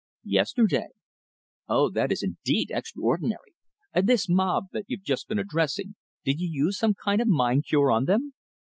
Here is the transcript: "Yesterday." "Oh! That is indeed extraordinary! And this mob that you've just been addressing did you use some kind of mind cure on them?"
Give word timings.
"Yesterday." 0.25 0.87
"Oh! 1.67 1.91
That 1.91 2.11
is 2.11 2.23
indeed 2.23 2.71
extraordinary! 2.73 3.53
And 3.93 4.09
this 4.09 4.27
mob 4.27 4.69
that 4.71 4.85
you've 4.87 5.03
just 5.03 5.27
been 5.27 5.37
addressing 5.37 5.93
did 6.25 6.39
you 6.39 6.49
use 6.51 6.79
some 6.79 6.95
kind 6.95 7.21
of 7.21 7.27
mind 7.27 7.65
cure 7.69 7.91
on 7.91 8.05
them?" 8.05 8.33